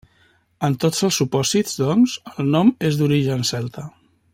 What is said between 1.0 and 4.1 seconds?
els supòsits, doncs, el nom és d'origen celta.